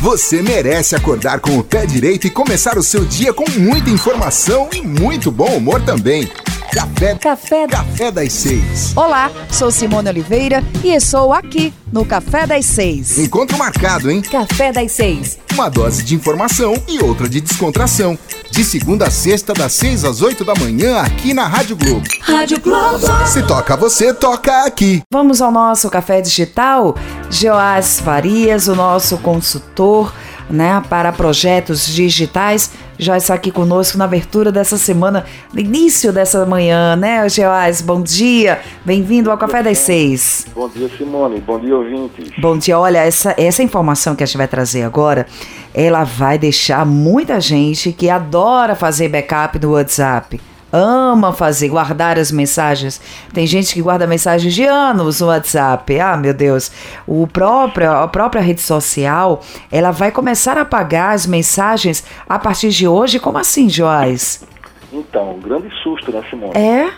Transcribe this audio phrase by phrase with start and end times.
[0.00, 4.66] Você merece acordar com o pé direito e começar o seu dia com muita informação
[4.72, 6.26] e muito bom humor também.
[6.72, 8.96] Café, Café, Café das Seis.
[8.96, 13.18] Olá, sou Simone Oliveira e estou aqui no Café das Seis.
[13.18, 14.22] Encontro marcado, hein?
[14.22, 15.38] Café das Seis.
[15.52, 18.18] Uma dose de informação e outra de descontração.
[18.50, 22.06] De segunda a sexta, das seis às oito da manhã, aqui na Rádio Globo.
[22.20, 23.06] Rádio Globo.
[23.26, 25.02] Se toca você, toca aqui.
[25.10, 26.96] Vamos ao nosso café digital?
[27.30, 30.12] Joás Farias, o nosso consultor
[30.50, 36.44] né, para projetos digitais, já está aqui conosco na abertura dessa semana, no início dessa
[36.44, 37.80] manhã, né, Joás?
[37.80, 40.46] Bom dia, bem-vindo ao Café das Seis.
[40.54, 41.40] Bom dia, Simone.
[41.40, 42.30] Bom dia, ouvintes.
[42.38, 45.26] Bom dia, olha, essa, essa informação que a gente vai trazer agora,
[45.72, 50.38] ela vai deixar muita gente que adora fazer backup no WhatsApp
[50.72, 53.00] ama fazer, guardar as mensagens.
[53.32, 55.98] Tem gente que guarda mensagens de anos no WhatsApp.
[55.98, 56.70] Ah, meu Deus.
[57.06, 62.70] O próprio, a própria rede social, ela vai começar a apagar as mensagens a partir
[62.70, 63.18] de hoje.
[63.18, 64.44] Como assim, Joás?
[64.92, 66.52] Então, um grande susto, né, Simone?
[66.56, 66.90] É?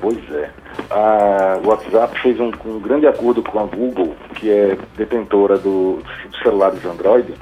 [0.00, 0.50] Pois é.
[1.62, 6.40] O WhatsApp fez um, um, grande acordo com a Google, que é detentora do, dos
[6.42, 7.34] celulares Android,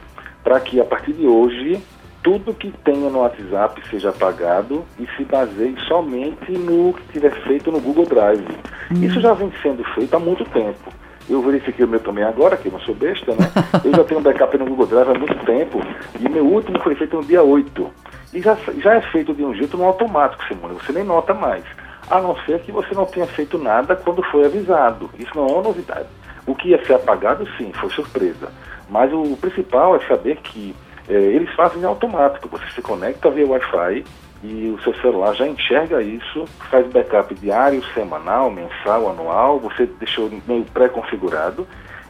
[0.45, 1.81] para que a partir de hoje
[2.23, 7.73] tudo que tenha no WhatsApp seja apagado e se baseie somente no que tiver feito
[7.73, 8.47] no Google Drive.
[8.91, 9.03] Hum.
[9.03, 10.93] Isso já vem sendo feito há muito tempo.
[11.29, 13.51] Eu verifiquei o meu também agora, que eu não sou besta, né?
[13.85, 15.81] Eu já tenho um backup no Google Drive há muito tempo
[16.19, 17.91] e meu último foi feito no dia 8.
[18.35, 21.65] E já, já é feito de um jeito no automático, Simone, você nem nota mais.
[22.11, 25.09] A não ser que você não tenha feito nada quando foi avisado.
[25.19, 26.09] Isso não é uma novidade.
[26.47, 28.51] O que ia ser apagado, sim, foi surpresa.
[28.89, 30.75] Mas o principal é saber que
[31.11, 32.49] é, eles fazem automático.
[32.49, 34.05] Você se conecta via Wi-Fi
[34.45, 40.31] e o seu celular já enxerga isso, faz backup diário, semanal, mensal, anual, você deixou
[40.47, 41.67] meio pré-configurado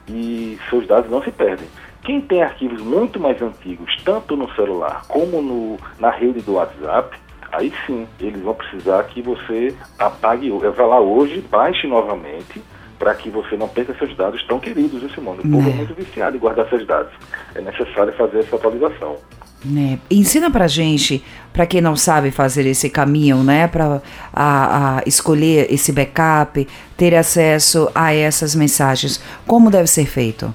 [0.06, 1.66] e seus dados não se perdem.
[2.02, 7.16] Quem tem arquivos muito mais antigos, tanto no celular como no, na rede do WhatsApp,
[7.50, 12.62] aí sim, eles vão precisar que você apague, vá lá hoje, baixe novamente,
[13.00, 15.40] para que você não perca seus dados tão queridos, esse mundo.
[15.42, 15.72] O povo é.
[15.72, 17.10] é muito viciado em guardar seus dados.
[17.54, 19.16] É necessário fazer essa atualização.
[19.64, 19.98] Né?
[20.10, 24.02] Ensina pra gente, para quem não sabe fazer esse caminho, né, para
[24.32, 30.54] a, a, escolher esse backup, ter acesso a essas mensagens, como deve ser feito?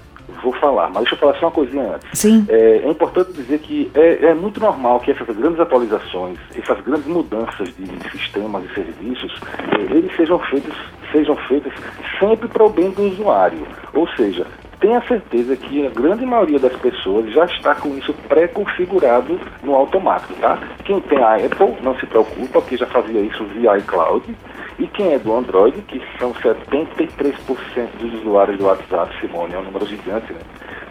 [0.66, 2.20] Falar, mas deixa eu falar só uma coisinha antes.
[2.20, 2.44] Sim.
[2.50, 7.06] É, é importante dizer que é, é, muito normal que essas grandes atualizações, essas grandes
[7.06, 9.40] mudanças de sistemas e serviços,
[9.78, 10.76] é, eles sejam feitos
[11.12, 11.72] sejam feitas
[12.20, 13.60] sempre para o bem do usuário.
[13.94, 14.48] Ou seja,
[14.80, 20.34] tenha certeza que a grande maioria das pessoas já está com isso pré-configurado no automático,
[20.36, 20.60] tá?
[20.84, 24.36] Quem tem a Apple, não se preocupa, porque já fazia isso via iCloud.
[24.78, 29.64] E quem é do Android, que são 73% dos usuários do WhatsApp, Simone, é um
[29.64, 30.40] número gigante, né?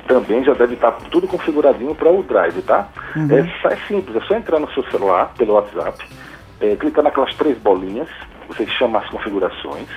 [0.06, 2.88] Também já deve estar tudo configuradinho para o Drive, tá?
[3.16, 3.28] Uhum.
[3.30, 6.04] É, é, simples, é só entrar no seu celular pelo WhatsApp,
[6.60, 8.08] é, clicar naquelas três bolinhas,
[8.48, 9.88] você chama as configurações,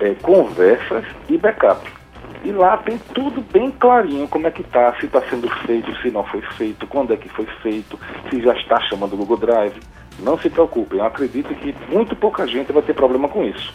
[0.00, 2.01] é, conversas e backup.
[2.44, 6.10] E lá tem tudo bem clarinho como é que está, se está sendo feito, se
[6.10, 9.80] não foi feito, quando é que foi feito, se já está chamando o Google Drive.
[10.18, 13.72] Não se preocupem, eu acredito que muito pouca gente vai ter problema com isso.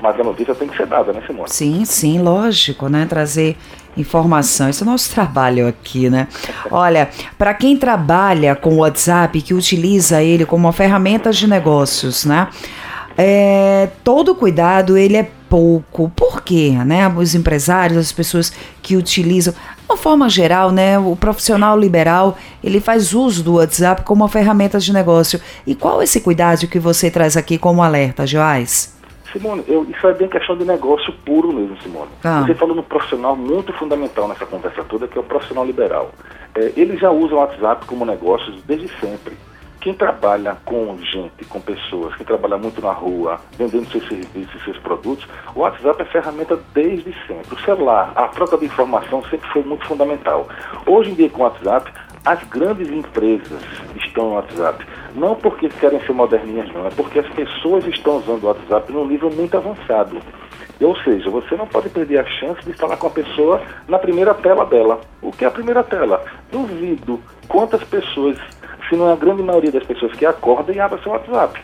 [0.00, 1.48] Mas a notícia tem que ser dada, né, Simone?
[1.48, 3.06] Sim, sim, lógico, né?
[3.08, 3.56] Trazer
[3.96, 4.68] informação.
[4.68, 6.28] Esse é o nosso trabalho aqui, né?
[6.70, 12.24] Olha, para quem trabalha com o WhatsApp, que utiliza ele como uma ferramenta de negócios,
[12.24, 12.48] né?
[13.16, 16.10] É, todo cuidado ele é pouco.
[16.14, 16.72] Por quê?
[16.84, 17.08] Né?
[17.08, 22.80] Os empresários, as pessoas que utilizam, de uma forma geral, né, o profissional liberal, ele
[22.80, 25.40] faz uso do WhatsApp como uma ferramenta de negócio.
[25.66, 28.96] E qual esse cuidado que você traz aqui como alerta, Joás?
[29.32, 32.10] Simone, eu, isso é bem questão de negócio puro mesmo, Simone.
[32.24, 32.44] Ah.
[32.46, 36.12] Você falou no profissional muito fundamental nessa conversa toda, que é o profissional liberal.
[36.54, 39.36] É, ele já usa o WhatsApp como negócio desde sempre.
[39.88, 44.76] Quem trabalha com gente, com pessoas, quem trabalha muito na rua, vendendo seus serviços, seus
[44.80, 47.54] produtos, o WhatsApp é ferramenta desde sempre.
[47.54, 50.46] O celular, a troca de informação sempre foi muito fundamental.
[50.86, 51.90] Hoje em dia, com o WhatsApp,
[52.22, 53.62] as grandes empresas
[53.96, 54.86] estão no WhatsApp.
[55.14, 59.06] Não porque querem ser moderninhas, não, é porque as pessoas estão usando o WhatsApp num
[59.06, 60.20] nível muito avançado.
[60.82, 64.34] Ou seja, você não pode perder a chance de falar com a pessoa na primeira
[64.34, 65.00] tela dela.
[65.22, 66.22] O que é a primeira tela?
[66.52, 67.18] Duvido
[67.48, 68.38] quantas pessoas
[68.88, 71.60] se não é a grande maioria das pessoas que acordam e abrem seu WhatsApp.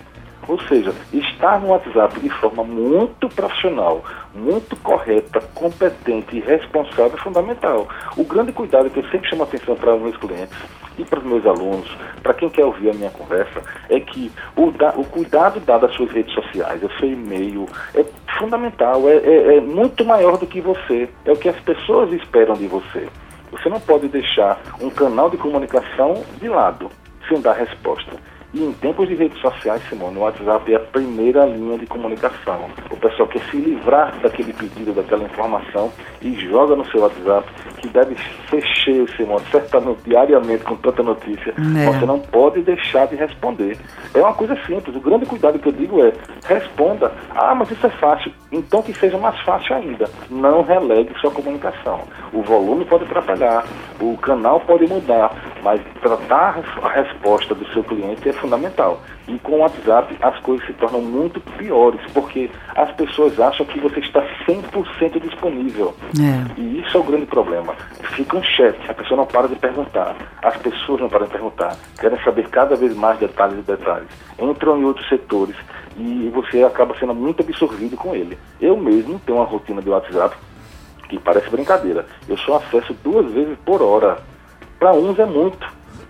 [0.46, 4.04] Ou seja, estar no WhatsApp de forma muito profissional,
[4.34, 7.88] muito correta, competente e responsável é fundamental.
[8.16, 10.56] O grande cuidado que eu sempre chamo a atenção para os meus clientes
[10.98, 11.88] e para os meus alunos,
[12.22, 15.94] para quem quer ouvir a minha conversa, é que o, da, o cuidado dado às
[15.94, 18.04] suas redes sociais, ao seu e-mail, é
[18.38, 22.54] fundamental, é, é, é muito maior do que você, é o que as pessoas esperam
[22.54, 23.08] de você.
[23.50, 26.90] Você não pode deixar um canal de comunicação de lado,
[27.28, 28.16] sem dar resposta.
[28.54, 32.70] E em tempos de redes sociais, Simone, o WhatsApp é a primeira linha de comunicação.
[32.88, 35.92] O pessoal quer se livrar daquele pedido, daquela informação
[36.22, 37.48] e joga no seu WhatsApp,
[37.78, 38.16] que deve
[38.48, 41.50] ser cheio, Simone, certamente, diariamente, com tanta notícia.
[41.50, 41.86] É.
[41.86, 43.76] Você não pode deixar de responder.
[44.14, 44.94] É uma coisa simples.
[44.94, 46.12] O grande cuidado que eu digo é,
[46.46, 47.12] responda.
[47.34, 48.32] Ah, mas isso é fácil.
[48.52, 50.08] Então que seja mais fácil ainda.
[50.30, 52.02] Não relegue sua comunicação.
[52.32, 53.64] O volume pode atrapalhar,
[54.00, 59.00] o canal pode mudar, mas tratar a resposta do seu cliente é fundamental.
[59.26, 63.80] E com o WhatsApp as coisas se tornam muito piores, porque as pessoas acham que
[63.80, 65.94] você está 100% disponível.
[66.20, 66.60] É.
[66.60, 67.74] E isso é o grande problema.
[68.14, 71.76] Fica um chat, a pessoa não para de perguntar, as pessoas não param de perguntar,
[71.98, 74.08] querem saber cada vez mais detalhes e detalhes.
[74.38, 75.56] Entram em outros setores
[75.96, 78.38] e você acaba sendo muito absorvido com ele.
[78.60, 80.36] Eu mesmo tenho uma rotina de WhatsApp
[81.08, 82.06] que parece brincadeira.
[82.28, 84.18] Eu só acesso duas vezes por hora.
[84.78, 85.66] Para uns é muito.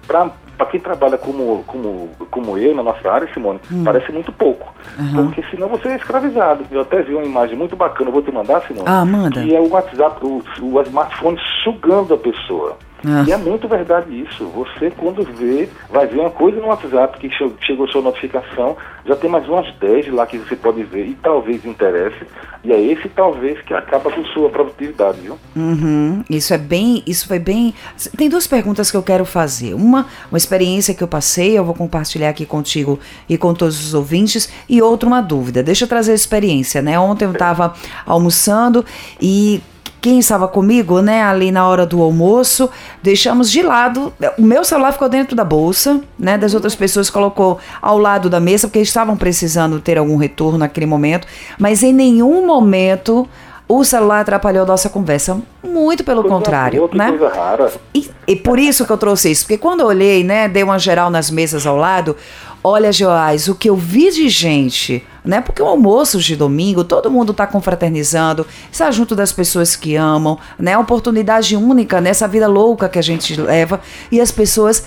[0.07, 0.31] Para
[0.65, 3.85] para quem trabalha como, como, como eu na nossa área, Simone, hum.
[3.85, 4.73] parece muito pouco.
[4.99, 5.27] Uhum.
[5.27, 6.65] Porque senão você é escravizado.
[6.71, 8.87] Eu até vi uma imagem muito bacana, eu vou te mandar, Simone.
[8.87, 9.43] Ah, manda.
[9.43, 12.77] Que é o WhatsApp, o, o smartphone sugando a pessoa.
[13.07, 13.25] Ah.
[13.27, 14.45] E é muito verdade isso.
[14.47, 17.31] Você, quando vê, vai ver uma coisa no WhatsApp que
[17.61, 21.65] chegou sua notificação, já tem mais umas 10 lá que você pode ver e talvez
[21.65, 22.27] interesse.
[22.65, 25.39] E é esse talvez que acaba com sua produtividade, viu?
[25.55, 26.25] Uhum.
[26.31, 27.75] Isso é bem, isso foi bem.
[28.17, 29.75] Tem duas perguntas que eu quero fazer.
[29.75, 32.99] Uma, uma experiência que eu passei, eu vou compartilhar aqui contigo
[33.29, 35.63] e com todos os ouvintes, e outra, uma dúvida.
[35.63, 36.99] Deixa eu trazer a experiência, né?
[36.99, 37.75] Ontem eu estava
[38.07, 38.85] almoçando
[39.21, 39.61] e
[40.05, 42.69] quem estava comigo, né, ali na hora do almoço,
[43.03, 44.13] deixamos de lado.
[44.37, 48.39] O meu celular ficou dentro da bolsa, né, das outras pessoas colocou ao lado da
[48.39, 51.27] mesa, porque estavam precisando ter algum retorno naquele momento,
[51.59, 53.27] mas em nenhum momento
[53.67, 55.41] o celular atrapalhou a nossa conversa.
[55.63, 57.09] Muito pelo coisa contrário, né?
[57.09, 57.73] Coisa rara.
[57.95, 60.79] E, e por isso que eu trouxe isso, porque quando eu olhei, né, dei uma
[60.79, 62.15] geral nas mesas ao lado,
[62.65, 65.41] olha, Joás, o que eu vi de gente né?
[65.41, 70.39] Porque o almoço de domingo, todo mundo está confraternizando, está junto das pessoas que amam,
[70.59, 70.77] né?
[70.77, 73.81] Oportunidade única nessa vida louca que a gente leva
[74.13, 74.85] e as pessoas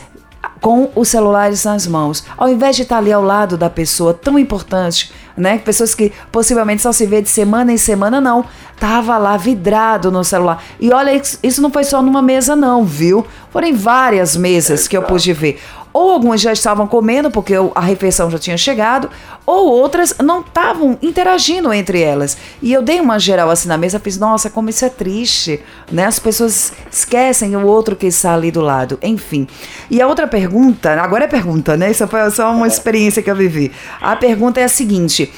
[0.61, 4.39] com os celulares nas mãos, ao invés de estar ali ao lado da pessoa tão
[4.39, 5.57] importante, né?
[5.57, 8.45] Pessoas que possivelmente só se vê de semana em semana, não.
[8.79, 10.63] Tava lá vidrado no celular.
[10.79, 13.25] E olha, isso não foi só numa mesa, não, viu?
[13.51, 15.59] Foram várias mesas que eu pude ver
[15.97, 19.09] ou algumas já estavam comendo porque a refeição já tinha chegado,
[19.47, 22.37] ou outras não estavam interagindo entre elas.
[22.61, 25.59] E eu dei uma geral assim na mesa, fiz, nossa, como isso é triste,
[25.91, 26.05] né?
[26.05, 29.47] As pessoas esquecem o outro que está ali do lado, enfim.
[29.89, 31.89] E a outra pergunta, agora é pergunta, né?
[31.89, 33.71] Isso foi só uma experiência que eu vivi.
[33.99, 35.33] A pergunta é a seguinte: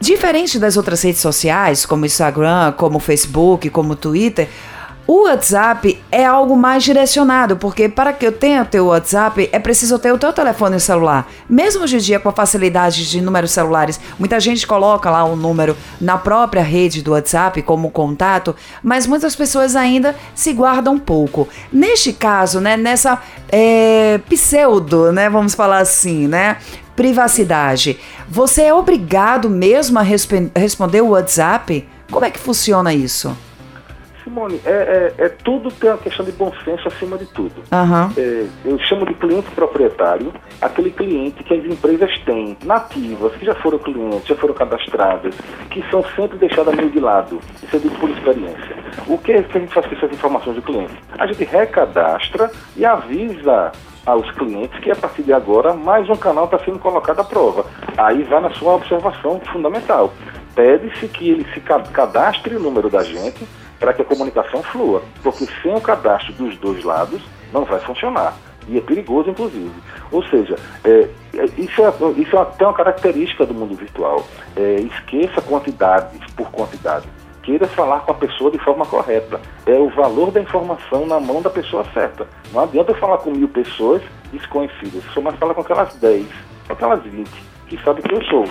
[0.00, 4.48] Diferente das outras redes sociais, como Instagram, como Facebook, como Twitter,
[5.12, 9.58] o WhatsApp é algo mais direcionado, porque para que eu tenha o teu WhatsApp é
[9.58, 11.28] preciso ter o teu telefone celular.
[11.48, 15.32] Mesmo hoje em dia com a facilidade de números celulares, muita gente coloca lá o
[15.32, 18.54] um número na própria rede do WhatsApp como contato,
[18.84, 21.48] mas muitas pessoas ainda se guardam um pouco.
[21.72, 23.20] Neste caso, né, nessa
[23.50, 26.58] é, pseudo, né, vamos falar assim, né,
[26.94, 27.98] privacidade,
[28.28, 31.84] você é obrigado mesmo a resp responder o WhatsApp?
[32.12, 33.36] Como é que funciona isso?
[34.30, 37.62] Simone, é, é, é, tudo tem uma questão de bom senso acima de tudo.
[37.72, 38.12] Uhum.
[38.16, 43.54] É, eu chamo de cliente proprietário aquele cliente que as empresas têm, nativas, que já
[43.56, 45.34] foram clientes, já foram cadastradas,
[45.70, 47.40] que são sempre deixadas meio de lado.
[47.62, 48.76] Isso é dito por experiência.
[49.08, 50.94] O que, é que a gente faz com essas informações do cliente?
[51.18, 53.72] A gente recadastra e avisa
[54.06, 57.66] aos clientes que a partir de agora mais um canal está sendo colocado à prova.
[57.96, 60.12] Aí vai na sua observação fundamental.
[60.54, 63.46] Pede-se que ele se cadastre o número da gente
[63.80, 67.22] para que a comunicação flua, porque sem o cadastro dos dois lados
[67.52, 68.36] não vai funcionar.
[68.68, 69.72] E é perigoso, inclusive.
[70.12, 74.24] Ou seja, é, é isso, é, isso é até uma característica do mundo virtual.
[74.54, 77.08] É, esqueça quantidade por quantidade.
[77.42, 79.40] Queira falar com a pessoa de forma correta.
[79.64, 82.28] É o valor da informação na mão da pessoa certa.
[82.52, 85.02] Não adianta eu falar com mil pessoas desconhecidas.
[85.14, 86.26] Só mais falar com aquelas 10,
[86.66, 87.28] com aquelas 20,
[87.70, 88.44] que sabem quem eu sou.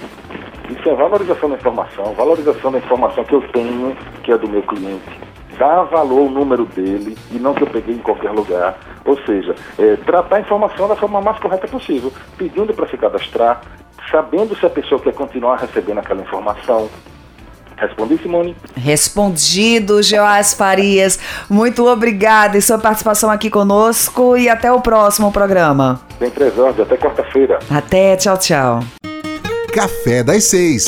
[0.70, 4.64] Isso é valorização da informação, valorização da informação que eu tenho, que é do meu
[4.64, 5.20] cliente.
[5.58, 8.80] Dar valor ao número dele e não que eu peguei em qualquer lugar.
[9.04, 13.62] Ou seja, é, tratar a informação da forma mais correta possível, pedindo para se cadastrar,
[14.10, 16.90] sabendo se a pessoa quer continuar recebendo aquela informação,
[17.80, 18.56] Respondi, Simone?
[18.76, 21.18] Respondido, Joás Farias.
[21.50, 26.02] Muito obrigada e sua participação aqui conosco e até o próximo programa.
[26.20, 27.60] Bem presente, até quarta-feira.
[27.72, 28.80] Até, tchau, tchau.
[29.72, 30.86] Café das Seis.